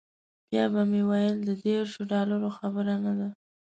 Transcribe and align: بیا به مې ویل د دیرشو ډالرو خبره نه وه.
بیا 0.49 0.65
به 0.73 0.81
مې 0.89 1.01
ویل 1.09 1.35
د 1.47 1.49
دیرشو 1.61 2.01
ډالرو 2.11 2.49
خبره 2.57 2.95
نه 3.03 3.11
وه. 3.17 3.29